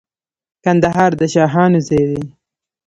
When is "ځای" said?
1.87-2.05